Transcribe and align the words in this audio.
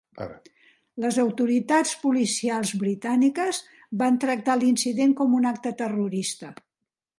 Les 1.03 1.19
autoritats 1.23 1.91
policials 2.05 2.71
britàniques 2.85 3.61
van 4.03 4.19
tractar 4.27 4.59
l'incident 4.63 5.15
com 5.23 5.37
a 5.37 5.41
un 5.43 5.49
acte 5.55 5.77
terrorista. 5.85 6.55